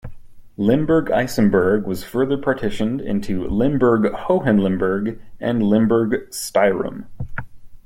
Limburg-Isenberg 0.57 1.85
was 1.85 2.03
further 2.03 2.35
partitioned 2.35 3.01
into 3.01 3.47
Limburg-Hohenlimburg 3.47 5.19
and 5.39 5.61
Limburg-Styrum. 5.61 7.05